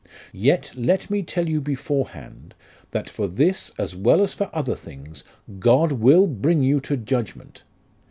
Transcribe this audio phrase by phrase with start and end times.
[0.33, 2.55] Yet let me tell you beforehand,
[2.89, 5.23] that for this as well as for other things,
[5.59, 7.61] God will bring you to judgment.